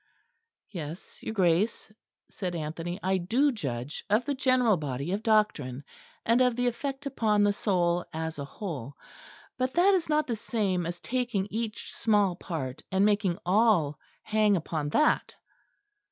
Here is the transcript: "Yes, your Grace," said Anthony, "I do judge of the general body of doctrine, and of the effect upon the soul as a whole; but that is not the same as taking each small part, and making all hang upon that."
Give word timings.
"Yes, 0.71 1.21
your 1.21 1.35
Grace," 1.35 1.91
said 2.31 2.55
Anthony, 2.55 2.99
"I 3.03 3.19
do 3.19 3.51
judge 3.51 4.03
of 4.09 4.25
the 4.25 4.33
general 4.33 4.75
body 4.75 5.11
of 5.11 5.21
doctrine, 5.21 5.83
and 6.25 6.41
of 6.41 6.55
the 6.55 6.65
effect 6.65 7.05
upon 7.05 7.43
the 7.43 7.53
soul 7.53 8.05
as 8.11 8.39
a 8.39 8.45
whole; 8.45 8.95
but 9.59 9.75
that 9.75 9.93
is 9.93 10.09
not 10.09 10.25
the 10.25 10.35
same 10.35 10.87
as 10.87 10.99
taking 11.01 11.45
each 11.51 11.93
small 11.93 12.35
part, 12.35 12.81
and 12.91 13.05
making 13.05 13.37
all 13.45 13.99
hang 14.23 14.57
upon 14.57 14.89
that." 14.89 15.35